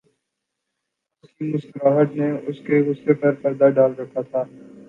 اُس 1.23 1.29
کی 1.35 1.45
مسکراہٹ 1.53 2.09
نے 2.17 2.27
اُس 2.47 2.57
کے 2.65 2.75
غصےپر 2.85 3.31
پردہ 3.41 3.67
ڈال 3.75 3.91
رکھا 3.99 4.21
تھا 4.29 4.41